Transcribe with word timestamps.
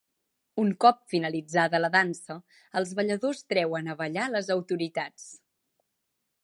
Un 0.61 0.69
cop 0.85 1.03
finalitzada 1.13 1.81
la 1.83 1.91
Dansa, 1.97 2.39
els 2.81 2.95
balladors 3.01 3.45
treuen 3.53 3.93
a 3.93 3.97
ballar 4.01 4.27
les 4.37 4.53
autoritats. 4.57 5.29